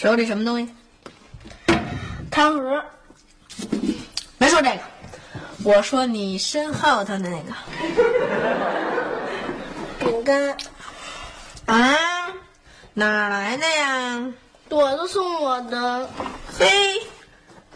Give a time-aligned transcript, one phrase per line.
[0.00, 0.72] 手里什么东西？
[2.30, 2.84] 汤盒，
[4.38, 4.78] 没说这个，
[5.64, 7.52] 我说你身后头的那个
[9.98, 10.56] 饼干，
[11.66, 11.98] 啊，
[12.94, 14.32] 哪儿来的呀？
[14.68, 16.08] 朵朵送我的。
[16.56, 17.02] 嘿，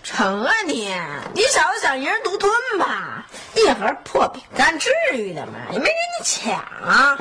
[0.04, 0.94] 成啊你！
[1.34, 3.26] 你小子想一人独吞吧？
[3.56, 5.54] 一盒破饼干，至于的吗？
[5.72, 5.90] 也没
[6.22, 7.18] 抢啊！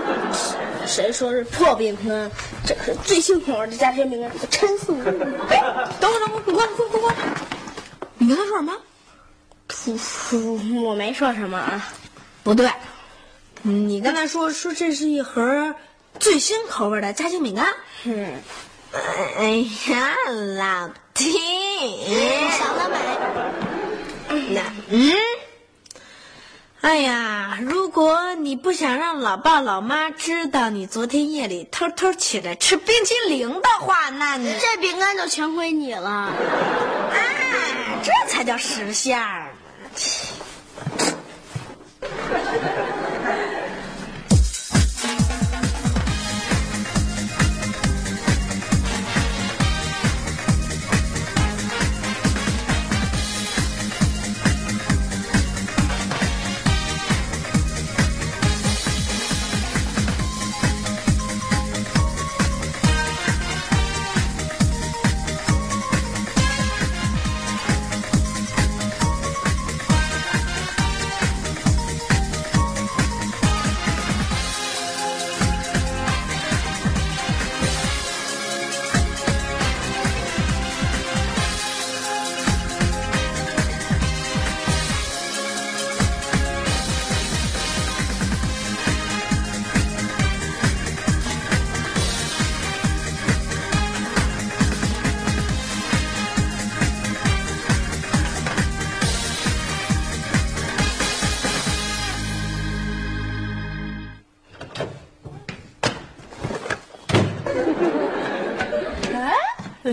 [0.85, 2.31] 谁说是破饼干？
[2.65, 5.11] 这可是最新口味的夹心饼干，我馋死我了！
[5.49, 5.61] 哎，
[5.99, 7.15] 等会儿等会儿，你过来过来过来！
[8.17, 8.73] 你跟他说什么？
[9.67, 11.93] 噗噗，我没说什么啊。
[12.43, 12.69] 不对，
[13.61, 15.75] 你跟他说说这是一盒
[16.19, 17.67] 最新口味的夹心饼干。
[18.03, 18.41] 嗯，
[19.37, 20.15] 哎呀，
[20.57, 21.31] 老弟，
[22.57, 22.95] 想得美。
[24.53, 25.13] 那嗯，
[26.81, 36.33] 哎呀，如果你不想让老爸老妈知道你昨天夜里偷偷起来吃冰淇淋的话，那你这饼干就全归你了。
[37.13, 39.21] 哎，这才叫识相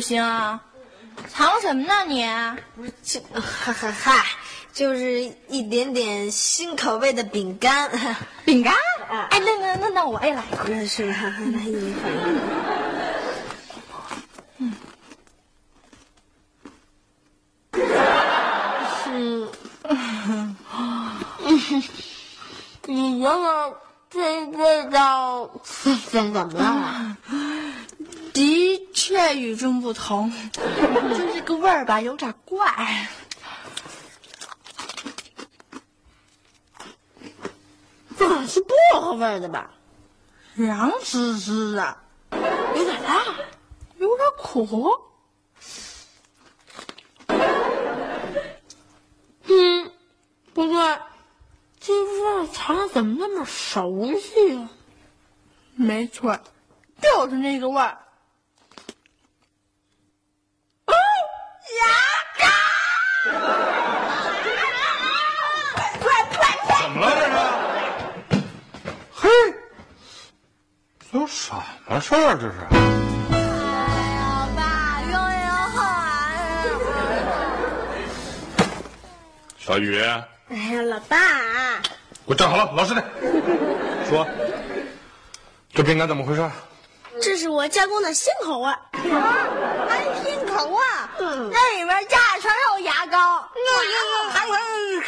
[0.08, 0.58] 有心啊，
[1.28, 2.24] 藏什么呢你？
[2.74, 4.24] 不是，这嗨嗨嗨，
[4.72, 7.90] 就是一点点新口味的饼干。
[8.46, 8.72] 饼干？
[9.10, 10.86] 哎，那那那那我也来一个。
[10.86, 11.14] 是吧？
[11.52, 12.38] 来一份。
[22.86, 23.76] 你觉得
[24.08, 27.16] 这味道怎怎么了？
[28.32, 33.08] 的确与众不同， 就这个味儿吧，有点怪。
[38.18, 39.70] 这是薄荷味的吧？
[40.56, 41.96] 凉丝丝的，
[42.32, 43.24] 有点辣，
[43.96, 45.00] 有点苦。
[49.46, 49.90] 嗯，
[50.52, 50.98] 不对，
[51.80, 54.68] 这味儿尝着怎么那么熟悉啊？
[55.76, 56.38] 没错，
[57.00, 57.96] 就是那个味儿。
[66.80, 68.42] 怎么了这是？
[69.12, 69.28] 嘿，
[71.10, 71.54] 这有什
[71.86, 72.36] 么事儿？
[72.36, 72.54] 这是？
[73.30, 75.48] 老爸，又有
[79.58, 79.98] 小雨，
[80.50, 81.16] 哎呀，老爸，
[81.80, 81.88] 给
[82.26, 83.02] 我站好了，老实点。
[84.10, 84.26] 说，
[85.72, 86.46] 这饼干怎么回事？
[87.22, 88.70] 这是我加工的新口味。
[88.92, 90.78] 还新口味？
[91.20, 94.54] 嗯那里面加的全是牙膏，那那还有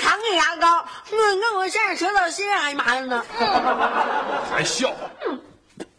[0.01, 3.23] 糖的牙膏，那那我现在舌头心还麻了呢。
[4.51, 4.91] 还笑？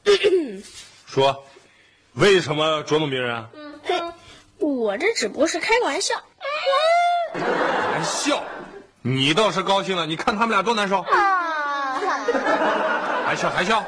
[1.06, 1.46] 说，
[2.14, 3.50] 为什么捉弄别人啊？
[3.84, 4.02] 嘿，
[4.60, 6.16] 我这只不过是开个玩笑。
[7.34, 8.44] 还笑？
[9.02, 11.02] 你倒是高兴了，你看他们俩多难受。
[13.26, 13.84] 还笑还笑，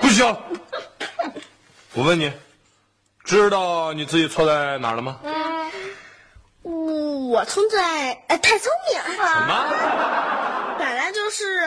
[0.00, 0.38] 不许笑！
[1.94, 2.32] 我问你，
[3.24, 5.20] 知道你自己错在哪儿了吗？
[6.62, 10.23] 我错在呃太聪明，什么？
[11.14, 11.60] 就是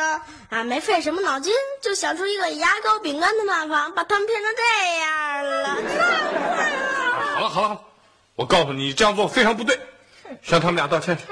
[0.50, 4.62] 啊，没费什么脑筋就想出一个牙膏饼干的办法，把他们骗成这
[5.00, 5.98] 样了，太
[6.56, 7.34] 坏了！
[7.34, 7.82] 好了好了好了，
[8.36, 9.80] 我告诉你，你这样做非常不对，
[10.44, 11.24] 向他们俩道歉去。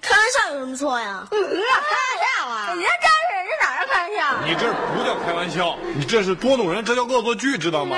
[0.00, 1.28] 开玩笑有什么错呀？
[1.30, 2.72] 开玩笑啊！
[2.74, 4.20] 你这真是，这哪是开玩笑？
[4.44, 7.96] 你这不叫开玩笑，你这是捉弄人，这叫恶作剧，知道吗？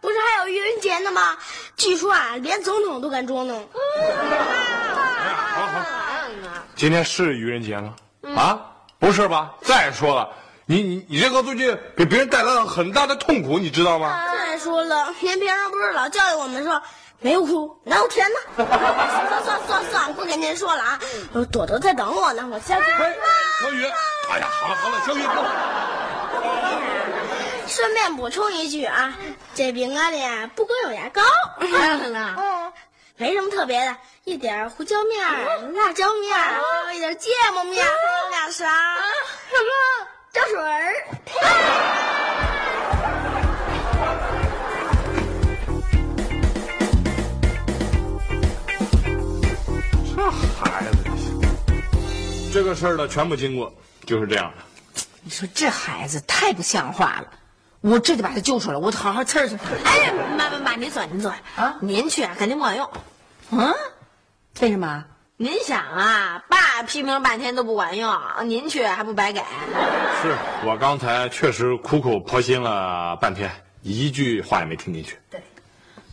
[0.00, 1.38] 不是还有愚人节呢吗？
[1.76, 3.68] 据说啊，连总统都敢捉弄。
[5.54, 7.94] 好了好了，今天是愚人节吗？
[8.36, 8.60] 啊，
[8.98, 9.54] 不是吧？
[9.62, 10.28] 再说了，
[10.66, 14.26] 你你你这个最近给别人带来了很大的痛苦，你知道吗？
[14.46, 16.80] 再说了，您平常不是老教育我们说
[17.20, 18.64] 没有苦哪有甜呢？
[18.66, 18.68] 算
[19.28, 21.00] 算算算算，不跟您说了啊，
[21.50, 22.90] 朵朵在等我呢，我下去。
[22.90, 23.14] 哎，
[23.60, 23.84] 小雨，
[24.30, 25.22] 哎呀，好了好了，小雨，
[27.66, 29.14] 顺便补充一句啊，
[29.54, 30.20] 这饼干里
[30.54, 31.22] 不光有牙膏，
[31.60, 32.72] 嗯，
[33.22, 37.92] 没什么特别的，一点胡椒面儿、辣椒面儿，还有一点芥末面儿，还
[38.24, 38.96] 有俩啥？
[39.48, 39.70] 什么？
[40.32, 40.92] 胶水儿。
[50.16, 50.28] 这
[50.58, 50.98] 孩子，
[52.52, 53.72] 这个事儿的全部经过
[54.04, 54.64] 就是这样的。
[55.22, 57.28] 你说这孩子太不像话了，
[57.82, 59.56] 我这就把他救出来，我好好呲儿呲。
[59.84, 62.90] 哎，妈妈妈，您坐，您坐啊，您去啊肯定不管用。
[63.52, 63.74] 嗯，
[64.60, 65.04] 为什么？
[65.36, 68.10] 您想啊，爸批评半天都不管用，
[68.44, 69.40] 您去还不白给？
[70.22, 70.34] 是
[70.64, 73.50] 我刚才确实苦口婆心了半天，
[73.82, 75.18] 一句话也没听进去。
[75.30, 75.42] 对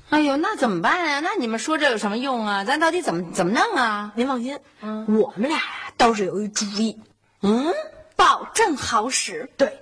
[0.09, 1.19] 哎呦，那怎么办呀？
[1.21, 2.65] 那你们说这有什么用啊？
[2.65, 4.11] 咱到底怎么怎么弄啊？
[4.15, 5.63] 您放心，我们俩呀
[5.95, 6.99] 倒是有一主意，
[7.41, 7.73] 嗯，
[8.17, 9.49] 保证好使。
[9.55, 9.81] 对，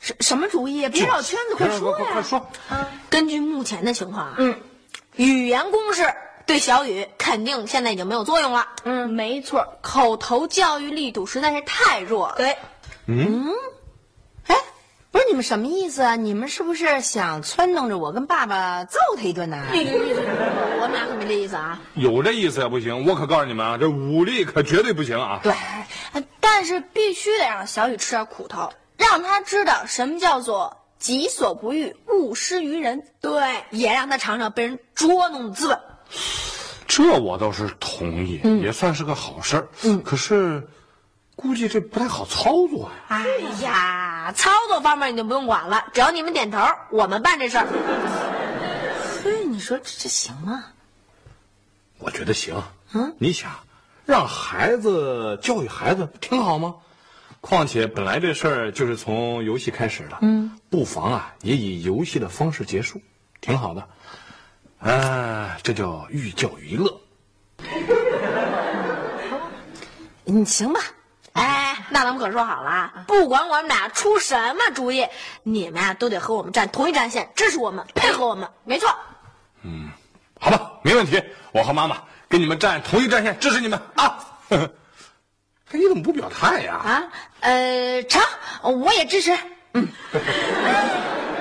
[0.00, 0.86] 什什么主意？
[0.88, 2.04] 别绕圈子，快说呀！
[2.04, 2.46] 快快说！
[3.08, 4.54] 根据目前的情况啊，嗯，
[5.16, 6.02] 语言公式
[6.50, 8.66] 对小雨肯定现在已经没有作用了。
[8.82, 12.34] 嗯，没错，口头教育力度实在是太弱了。
[12.36, 12.56] 对，
[13.06, 13.52] 嗯
[14.48, 14.56] 哎，
[15.12, 16.16] 不是你们什么意思啊？
[16.16, 19.64] 你们是不是想撺弄着我跟爸爸揍他一顿呢？
[19.70, 21.80] 我们俩可没这意思啊。
[21.94, 25.38] 有这意思也不行，我可告诉你们啊，这武力可绝对不行啊！
[25.44, 25.54] 对，
[26.40, 33.04] 但是必须得让小雨吃点苦头，让他知道什么叫做己所不欲，勿施于人。
[33.20, 35.76] 对，也让他尝尝被人捉弄的滋味。
[36.86, 39.68] 这我倒是同意，也算是个好事儿。
[39.84, 40.68] 嗯，可是
[41.36, 42.90] 估计这不太好操作呀。
[43.08, 43.26] 哎
[43.62, 46.58] 呀，操作方面你就不用管了，只要你们点头，
[46.90, 47.66] 我们办这事儿。
[49.22, 50.64] 嘿，你说这这行吗？
[51.98, 52.60] 我觉得行。
[52.92, 53.52] 嗯，你想，
[54.04, 56.74] 让孩子教育孩子挺好吗？
[57.40, 63.00] 况且本来这事儿就是从游戏开始的，嗯，不妨啊也以游戏的方式结束，
[63.40, 63.88] 挺好的。
[64.80, 67.00] 啊，这叫寓教于乐。
[70.26, 70.80] 嗯，行吧。
[71.32, 75.06] 哎，那咱们可说好了啊，不管我们俩出什么主意，
[75.42, 78.48] 你们啊都得和我们站同一战线，支持我们，配合我们。
[78.64, 78.88] 没错，
[79.62, 79.90] 嗯
[80.40, 81.22] 好吧，没问题，
[81.52, 84.18] 我和妈妈跟你们站同一战线，支持你们啊！
[84.50, 86.74] 哎，你怎么不表态呀？
[86.74, 87.04] 啊，
[87.40, 88.20] 呃，成，
[88.62, 89.36] 我也支持。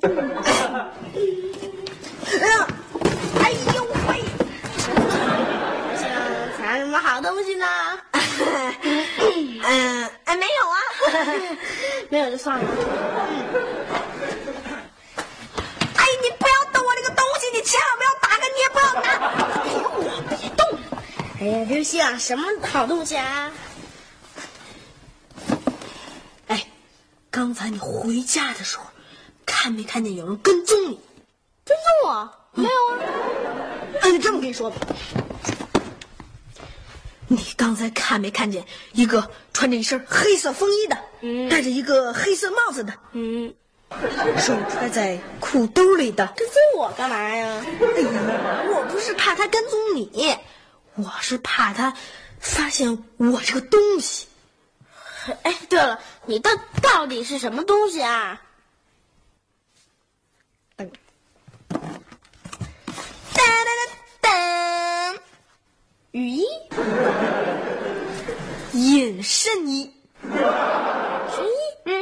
[0.00, 0.08] 哎
[2.46, 2.66] 呀！
[3.42, 4.22] 哎呦喂！
[5.96, 6.06] 想
[6.56, 7.66] 藏什么好东西呢？
[8.12, 10.78] 嗯，哎，没有啊。
[12.10, 12.64] 没有就算了。
[15.96, 19.02] 哎，你不要动我这个东西，你千万不要打开，你也不要拿。
[19.64, 20.62] 哎呦，我别动。
[21.40, 23.50] 哎呀，刘星，什么好东西啊？
[26.46, 26.64] 哎，
[27.32, 28.84] 刚才你回家的时候，
[29.78, 30.98] 没看见有人跟踪你？
[31.64, 32.28] 跟踪我？
[32.52, 32.98] 没有啊。
[34.00, 34.76] 哎，这么跟你说吧，
[37.28, 40.98] 你刚才看没看见一个穿着一身黑色风衣的，
[41.48, 43.54] 戴着一个黑色帽子的，嗯，
[44.36, 46.26] 手揣在裤兜里的？
[46.36, 47.64] 跟踪我干嘛呀？
[47.80, 50.36] 哎呀，我不是怕他跟踪你，
[50.96, 51.94] 我是怕他
[52.40, 54.26] 发现我这个东西。
[55.44, 56.50] 哎，对了，你到
[56.82, 58.42] 到底是什么东西啊？
[66.18, 66.44] 雨衣
[68.74, 69.92] 隐身衣，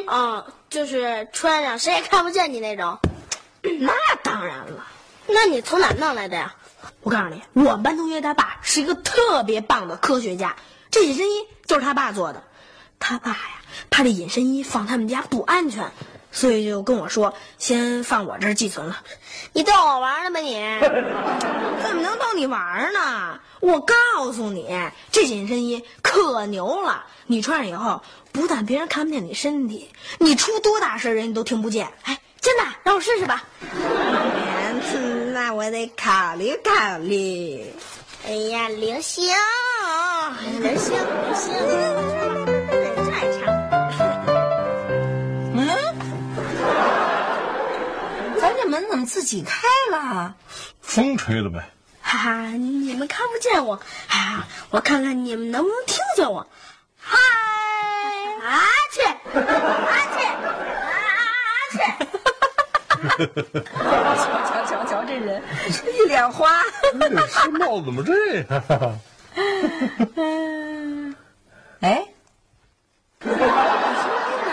[0.08, 2.98] 嗯，就是穿上谁也看不见你那种。
[3.80, 3.92] 那
[4.22, 4.86] 当然了，
[5.26, 6.54] 那你从哪弄来的呀？
[7.02, 10.56] 我告诉你，我们班同学他爸是一个特别棒的科学家，
[10.90, 12.42] 这隐身衣就是他爸做的。
[12.98, 13.38] 他爸呀，
[13.90, 15.90] 怕这隐身衣放他们家不安全。
[16.36, 18.98] 所以就跟我说，先放我这儿寄存了。
[19.54, 20.54] 你逗我玩呢吧你？
[21.82, 23.40] 怎么能逗你玩呢？
[23.60, 23.94] 我告
[24.32, 24.68] 诉你，
[25.10, 28.02] 这紧身衣可牛了，你穿上以后，
[28.32, 31.88] 不但别人看不见你身体，你出多大事人家都听不见。
[32.02, 33.42] 哎，真的，让我试试吧。
[35.32, 37.64] 那我得考虑考虑。
[38.26, 39.34] 哎呀，流星，
[40.60, 42.15] 流星，流星。
[48.80, 50.34] 门怎么自己开了？
[50.82, 51.70] 风吹的呗。
[52.02, 56.46] 哈哈，你们看不见我，啊，我看看你们能不能听见我。
[56.98, 57.18] 嗨，
[58.42, 58.60] 阿
[58.92, 59.02] 去，
[59.34, 59.40] 阿
[60.14, 60.18] 去，
[60.92, 60.98] 阿
[61.72, 61.78] 去。
[64.16, 65.42] 瞧瞧瞧，这人
[65.98, 66.62] 一脸花。
[66.92, 69.00] 这帽子怎么这样？
[71.80, 72.06] 哎，
[73.20, 73.28] 咱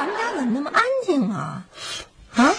[0.08, 1.63] 们家怎么那么安静啊？
[2.36, 2.51] 啊，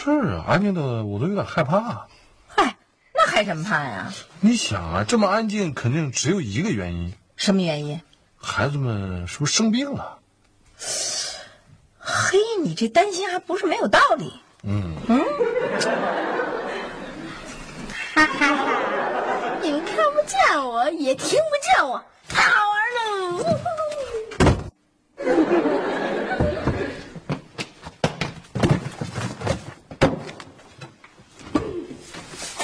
[0.47, 2.07] 安静的我都有点害怕。
[2.47, 2.77] 嗨，
[3.15, 4.13] 那害什么怕呀？
[4.41, 7.15] 你想啊，这么安静，肯定只有一个原因。
[7.37, 8.01] 什么原因？
[8.37, 10.19] 孩子们是不是生病了？
[11.99, 14.33] 嘿，你这担心还不是没有道理。
[14.63, 15.25] 嗯嗯。
[18.15, 19.59] 哈哈哈！
[19.63, 23.61] 你们看不见我，也听不见我，太好玩了！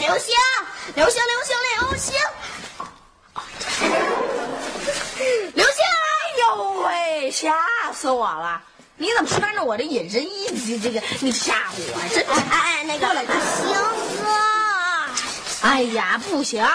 [0.01, 0.35] 流星，
[0.95, 2.15] 流星，流星，流星，
[5.55, 5.85] 流星！
[5.85, 6.45] 哎呦
[6.83, 7.55] 喂，吓
[7.93, 8.61] 死我了！
[8.97, 10.49] 你怎么穿着我这隐身衣？
[10.51, 12.01] 你这个，你吓唬我！
[12.13, 13.07] 这哎哎，那个
[13.57, 13.73] 星
[14.25, 16.67] 哥，哎呀，不行，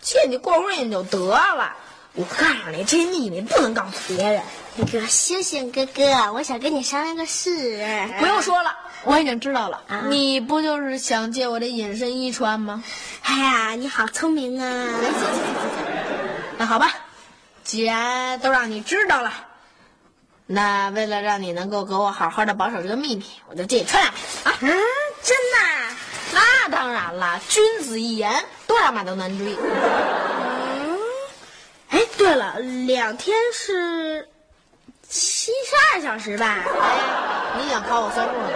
[0.00, 1.74] 借你过会瘾就得了。
[2.18, 4.42] 我告诉你，这秘密不能告诉别人。
[4.74, 7.80] 那个星星哥哥，我想跟你商量个事。
[8.18, 8.76] 不用说了。
[9.04, 12.82] 我已经知道了，啊、你不就是想借我的隐身衣穿吗？
[13.22, 14.88] 哎呀，你好聪明啊！
[16.58, 16.92] 那好吧，
[17.62, 19.32] 既然都让你知道了，
[20.44, 24.58] 那为了让你能够给我好好的保守这个秘密，我就借你穿两天啊！
[24.62, 24.68] 嗯，
[25.22, 25.94] 真的？
[26.34, 29.56] 那当然了，君子一言，多少马都难追。
[31.90, 34.28] 嗯，哎，对了，两天是
[35.08, 36.64] 七十二小时吧？
[36.80, 38.48] 哎，你想考我算数呢？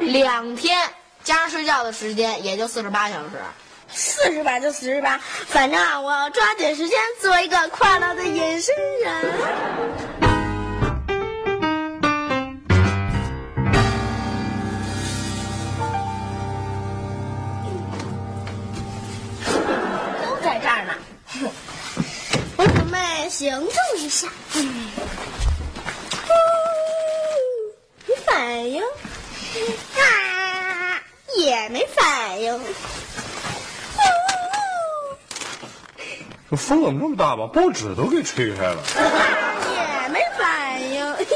[0.00, 0.88] 两天
[1.24, 3.30] 加上睡觉的时间也就四十八小时，
[3.88, 10.25] 四十八就四十八，反正啊，我要抓紧时间做一个快乐的隐身人。
[23.36, 24.26] 行动一下。
[24.54, 24.88] 嗯，
[28.06, 28.82] 没反应。
[29.94, 31.02] 啊，
[31.36, 32.58] 也没反应。
[36.50, 38.82] 这风怎么这么大把报纸都给吹开了？
[39.74, 41.12] 也没反应。
[41.12, 41.26] 哎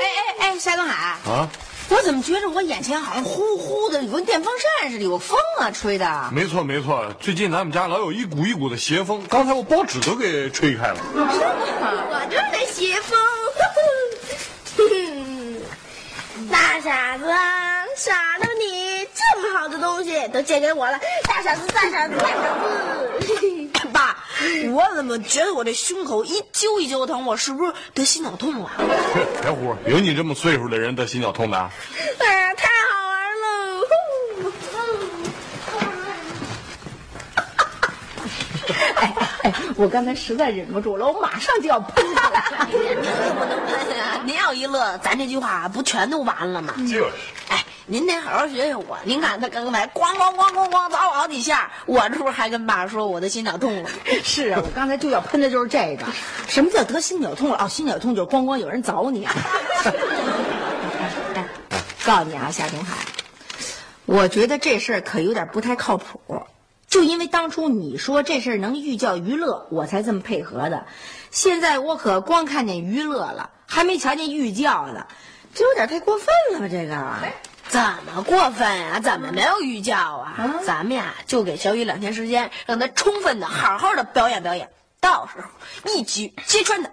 [0.00, 0.02] 哎
[0.38, 1.50] 哎，夏东海啊！
[1.90, 6.30] 我怎么觉着我眼前好像呼呼的，有个电风扇似的，有风啊，吹的。
[6.32, 10.96] 没错没错，最近咱们家老有一股一股的邪风，刚才我报纸都给吹开了。
[11.12, 11.28] 是吗？
[12.10, 13.18] 我就是那邪风。
[16.50, 17.24] 大傻子，
[17.96, 23.59] 傻的你，这么好的东西都借给我了，大傻子，大傻子，大傻子。
[24.40, 27.26] 爸，我怎么觉得我这胸口一揪一揪疼？
[27.26, 28.70] 我是不是得心绞痛了？
[29.42, 31.58] 别胡，有你这么岁数的人得心绞痛的？
[32.18, 33.46] 哎呀，太好玩了！
[38.96, 42.68] 哎哎，我刚才实在忍不住了，我马上就要喷出来。
[44.24, 46.74] 您要一乐，咱这句话不全都完了吗？
[46.78, 47.06] 就是。
[47.48, 48.96] 哎，您得好好学学我。
[49.02, 53.90] 您看他刚才咣咣咣咣咣凿我好几下，我这不是还跟爸说我的心绞痛了？
[54.22, 56.06] 是啊，我刚才就要喷的就是这个。
[56.46, 57.56] 什么叫得心绞痛了？
[57.60, 59.24] 哦，心绞痛就是咣咣有人凿你。
[59.24, 59.34] 哎，
[62.06, 62.96] 告诉你啊，夏东海，
[64.06, 66.20] 我觉得这事儿可有点不太靠谱。
[66.86, 70.86] 就因为当初你说这事儿能寓教于乐，我才这么配合的。
[71.32, 75.08] 现在我可光看见娱乐了，还没瞧见寓教呢，
[75.52, 76.68] 这有点太过分了吧？
[76.70, 76.94] 这个
[77.70, 79.00] 怎么过分呀、啊？
[79.00, 80.34] 怎么没有预教啊？
[80.36, 84.68] 啊咱们呀就给小雨两天时间，让他充分的、好好的表演表演。
[85.00, 85.48] 到时候
[85.94, 86.90] 一举揭穿他。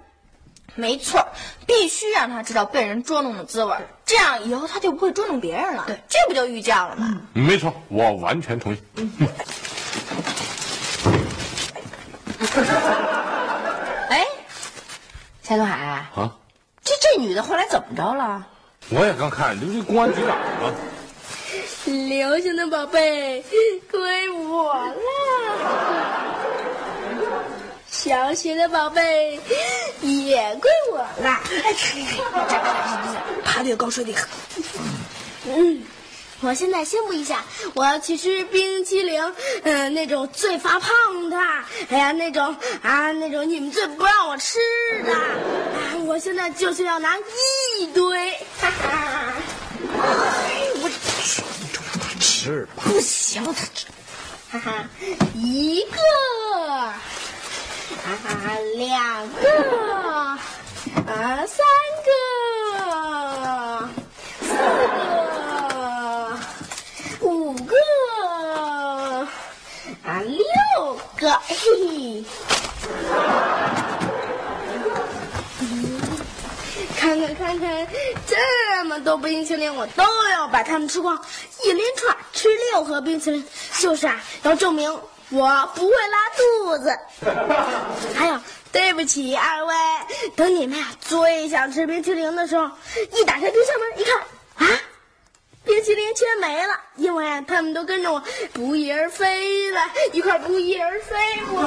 [0.75, 1.27] 没错，
[1.65, 5.85] 必须让他知道被人捉弄的滋味，这样以后他就不会捉弄别人了。
[5.87, 7.19] 对，这不就寓教了吗？
[7.33, 8.77] 没错，我完全同意。
[14.09, 14.23] 哎，
[15.41, 16.11] 夏东海啊，
[16.83, 18.45] 这这女的后来怎么着了？
[18.89, 20.29] 我也刚看，就是公安局长
[20.61, 20.73] 吗？
[21.85, 23.43] 流星的宝贝
[23.91, 24.93] 归我了，
[27.89, 29.39] 小雪的宝贝
[30.01, 31.39] 也归我了。
[33.43, 34.27] 爬得高，睡得狠。
[35.47, 35.81] 嗯，
[36.41, 39.19] 我现在宣布一下，我要去吃冰淇淋，
[39.63, 41.37] 嗯、那种最发胖的，
[41.89, 44.59] 哎呀，那种啊，那种你们最不让我吃
[45.03, 47.17] 的，啊，我现在就是要拿
[47.79, 49.33] 一堆，哈哈。
[50.81, 50.89] 我
[52.19, 52.83] 吃吧。
[52.85, 53.43] 不行，
[54.51, 54.85] 他哈哈，
[55.33, 55.97] 一个，
[58.03, 58.29] 哈哈，
[58.75, 59.41] 两个，
[61.05, 61.65] 啊，三
[62.05, 62.09] 个，
[64.41, 64.47] 四
[64.87, 66.39] 个，
[67.21, 67.75] 五个，
[70.03, 70.21] 啊，
[71.45, 72.23] 嘿嘿。
[76.99, 77.87] 看看看看，
[78.25, 81.17] 这么多冰淇淋，我都要把它们吃光，
[81.63, 83.45] 一连串吃六盒冰淇淋，
[83.79, 84.91] 就是啊，要证明
[85.29, 86.99] 我不会拉肚子。
[88.15, 88.39] 还有，
[88.71, 89.73] 对不起二位，
[90.35, 92.69] 等你们呀最想吃冰淇淋的时候，
[93.13, 94.17] 一打开冰箱门一看，
[94.67, 94.79] 啊，
[95.77, 98.19] 冰淇淋全没了，因为啊，他们都跟着我
[98.51, 99.79] 不翼而飞了，
[100.11, 101.15] 一块不翼而飞，
[101.51, 101.61] 我。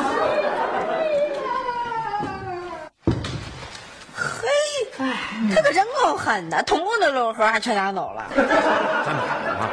[4.17, 4.49] 嘿，
[4.99, 5.17] 哎，
[5.55, 8.27] 他可真够狠的，同共的六盒还全拿走了。
[8.35, 8.59] 在哪儿
[9.61, 9.71] 啊？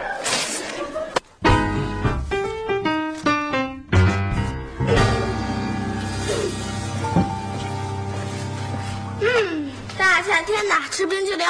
[9.19, 11.47] 嗯，大夏天的吃冰淇淋，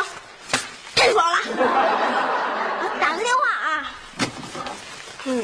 [0.95, 1.39] 太爽了！
[2.79, 3.91] 我打个电话啊。
[5.25, 5.43] 嗯，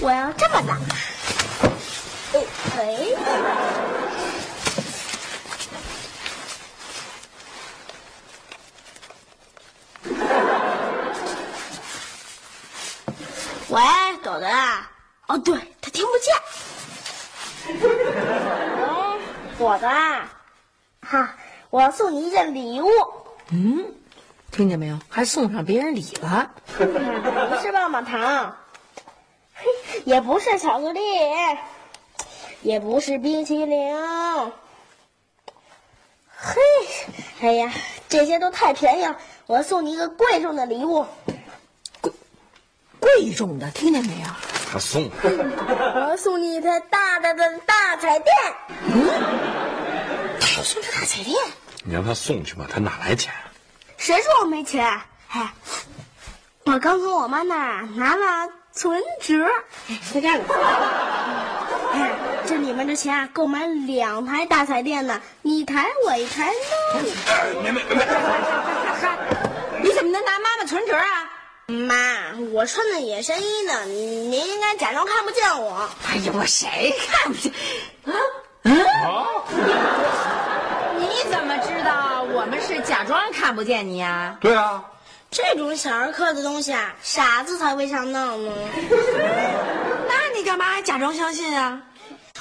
[0.00, 0.78] 我要这么打。
[2.32, 2.40] 哎
[2.78, 2.80] 哎。
[13.68, 13.80] 喂，
[14.24, 14.90] 狗子啊！
[15.28, 16.34] 哦，对，他听不见。
[17.68, 17.88] 喂，
[19.56, 20.28] 果子啊，
[21.02, 21.36] 哈，
[21.70, 22.88] 我要送你一件礼物。
[23.50, 23.84] 嗯，
[24.50, 24.98] 听见没有？
[25.08, 26.50] 还送上别人礼了。
[26.76, 26.82] 不
[27.62, 28.69] 是棒棒糖，嘿，
[30.04, 31.00] 也不是巧克力，
[32.62, 33.94] 也不是冰淇淋。
[36.36, 36.60] 嘿，
[37.42, 37.72] 哎呀，
[38.08, 41.04] 这些都太便宜了，我要送你一个贵重的礼物。
[42.00, 42.12] 贵
[42.98, 44.26] 贵重的，听见没有？
[44.72, 45.10] 他送。
[45.22, 48.34] 我要送你一台大大的大彩电。
[50.40, 51.36] 他要送这大彩电，
[51.84, 53.32] 你让他送去吧，他哪来钱？
[53.98, 54.82] 谁说我没钱？
[55.28, 55.52] 哎，
[56.64, 59.44] 我刚从我妈那儿拿了存折，
[59.88, 60.42] 哎在这里。
[61.92, 62.10] 哎，
[62.46, 66.52] 这里面的钱啊，够买两台大彩电呢，你一台我一台呢。
[67.62, 68.06] 没没没。
[69.82, 71.30] 你怎么能拿妈妈存折啊？
[71.66, 71.94] 妈，
[72.52, 75.88] 我穿的野身衣呢，您应该假装看不见我。
[76.08, 77.52] 哎呀，我谁看不见？
[78.04, 78.12] 啊
[78.62, 79.26] 啊！
[80.98, 84.84] 你怎么知道我们是假装看不见你呀、对啊，
[85.30, 88.52] 这种小儿科的东西啊，傻子才会上当呢。
[90.08, 91.80] 那你干嘛还假装相信啊？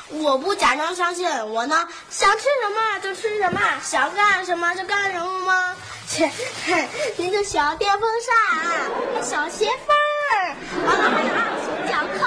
[0.09, 5.75] 我不假装相信，我呢想吃什么就吃什么，想干什么就干什么吗？
[6.07, 6.31] 切，
[6.65, 9.95] 嘿您个小电风扇，小鞋缝
[10.31, 10.55] 儿，
[10.87, 12.25] 完了还有二型脚扣，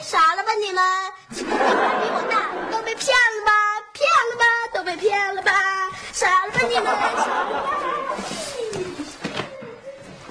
[0.00, 0.82] 傻了吧你们？
[1.28, 3.52] 你们比我大，都被骗了吧？
[3.92, 4.44] 骗了吧？
[4.72, 5.52] 都被骗了吧？
[6.14, 6.86] 傻了吧你们？
[6.86, 7.68] 傻了吧？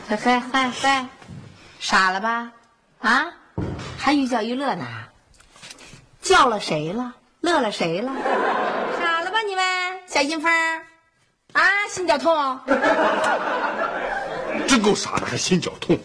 [0.10, 1.06] 嘿嘿嘿嘿，
[1.82, 2.50] 傻了吧？
[3.02, 3.26] 啊，
[3.98, 4.86] 还寓教于乐呢？
[6.22, 7.14] 叫了谁了？
[7.42, 8.14] 乐了谁了？
[9.02, 9.64] 傻了吧你们？
[10.08, 10.86] 小阴风儿
[11.52, 12.58] 啊，心绞痛。
[14.66, 16.00] 真够傻的，还心绞痛。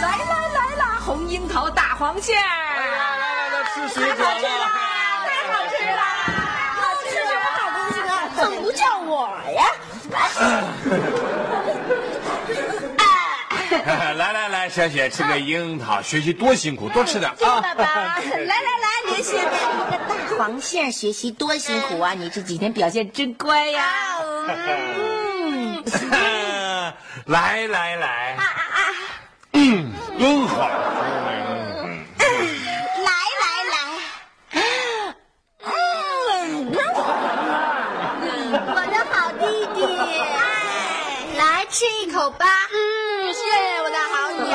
[0.00, 3.18] 来来来啦，红樱桃大黄馅儿，来来
[3.50, 4.66] 来，吃水果太好吃了，了。
[5.26, 6.02] 太好吃了，
[6.78, 8.10] 好吃什么好东西呢？
[8.36, 9.64] 怎么不叫我呀？
[14.16, 17.36] 来来来，小雪吃个樱桃，学习多辛苦，多吃点啊！
[17.40, 17.84] 爸爸，
[18.20, 19.48] 来来来，连线吃
[19.90, 22.12] 个大黄杏，学习多辛苦啊！
[22.14, 23.92] 你这几天表现真乖呀。
[25.26, 25.82] 嗯，
[27.26, 28.80] 来来来，啊啊啊！
[30.18, 30.58] 真好。
[32.18, 33.10] 来
[33.40, 33.74] 来来，
[38.66, 39.42] 我的好弟
[39.74, 39.78] 弟，
[41.74, 42.46] 来吃一口吧。
[42.72, 44.52] 嗯，谢谢我的好姐姐。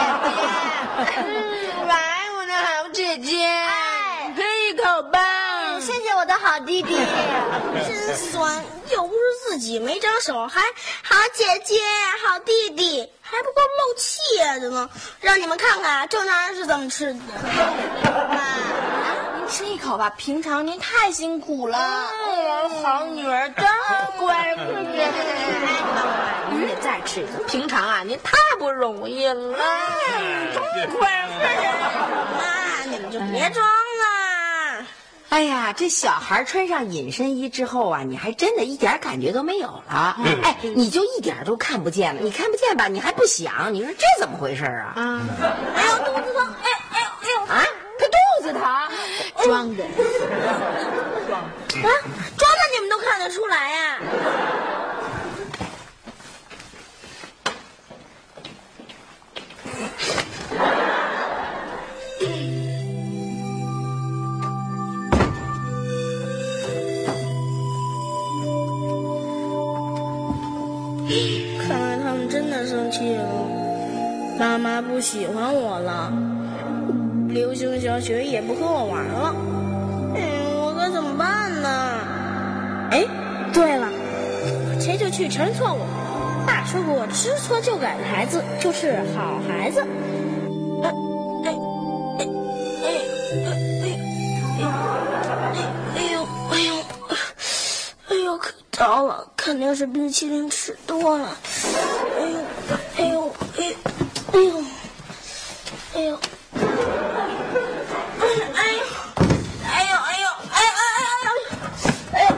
[1.86, 3.45] 来，我的好姐姐，
[4.38, 5.19] 喝一口吧。
[5.82, 6.95] 谢谢我的好弟弟，
[7.86, 10.62] 真酸，又不是自己没长手，还
[11.03, 11.82] 好姐姐、
[12.25, 14.21] 好弟弟，还不够漏气
[14.62, 14.89] 的呢。
[15.19, 17.19] 让你们看看正常人是怎么吃的。
[18.29, 18.39] 妈，
[19.38, 21.77] 您吃一口吧，平常您太辛苦了。
[22.29, 23.67] 我好女儿真
[24.17, 24.55] 乖。
[26.60, 27.32] 您得再吃一口。
[27.48, 29.58] 平常啊，您太不容易了，
[30.54, 31.26] 真乖。
[32.38, 34.86] 妈，你们就别装了。
[35.30, 40.17] 哎呀，这小孩穿上隐身衣之后啊，你还真的一点感觉都没有了。
[40.43, 42.19] 哎，你就一点都看不见了。
[42.22, 42.89] 你看不见吧？
[42.89, 43.74] 你还不想？
[43.74, 44.91] 你说这怎么回事啊？
[44.98, 45.22] 啊！
[45.76, 46.54] 哎呦，肚子疼！
[46.62, 47.39] 哎哎呦哎呦！
[47.54, 47.63] 啊，
[47.98, 48.62] 他肚子疼，
[49.45, 49.86] 装的。
[49.86, 49.88] 啊，
[52.38, 54.10] 装的你们都看得出来呀、看
[74.60, 76.12] 妈不喜欢我了，
[77.30, 79.34] 流星小雪也不和我玩了，
[80.15, 80.22] 哎，
[80.54, 81.69] 我该怎么办呢？
[82.91, 83.06] 哎，
[83.54, 85.80] 对了，我这就去承认错误。
[86.45, 89.82] 爸说过，知错就改的孩子就是好孩子。
[90.84, 90.91] 哎
[91.45, 91.56] 哎
[92.19, 92.28] 哎
[92.84, 92.88] 哎
[93.84, 93.88] 哎
[95.95, 96.76] 哎呦哎呦
[98.10, 101.38] 哎呦，可糟了，肯定是冰淇淋吃多了。
[102.17, 102.39] 哎呦
[102.98, 103.76] 哎呦哎
[104.34, 104.63] 哎呦
[105.93, 106.02] 哎呦。
[106.02, 106.17] 哎呦，
[108.56, 108.82] 哎呦，
[109.65, 110.86] 哎呦，哎呦，哎哎
[112.13, 112.30] 哎哎呦，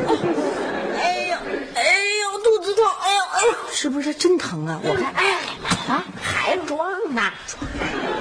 [0.97, 1.33] 哎呦，
[1.75, 1.79] 哎
[2.21, 4.79] 呦，肚子疼，哎呦，哎呦，是不是真疼啊？
[4.83, 5.33] 我看，哎
[5.89, 6.77] 啊，还装
[7.15, 7.31] 呢。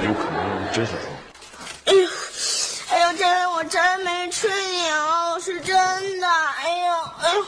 [0.03, 1.05] 有可能真是装。
[1.85, 2.09] 哎呦，
[2.89, 5.77] 哎呦，这回我真没吹牛，是真
[6.19, 7.45] 的，哎呦，哎呦，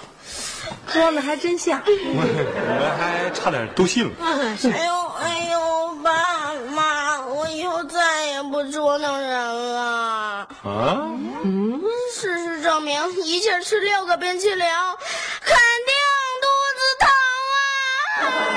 [0.92, 1.82] 装的还真像。
[1.86, 4.12] 我们还差点都信了。
[4.20, 10.46] 哎呦，哎呦，爸妈，我以后再也不捉弄人了。
[10.62, 11.08] 啊？
[11.44, 11.80] 嗯
[12.14, 14.66] 事实证明，一气吃六个冰淇淋，
[18.14, 18.48] Bye.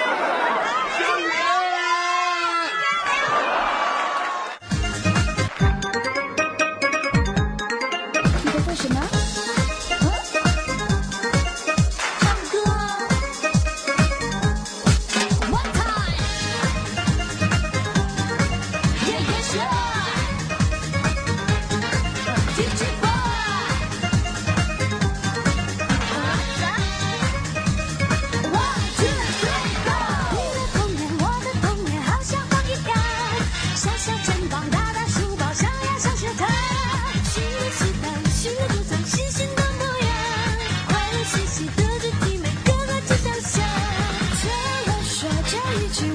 [45.76, 46.15] 一句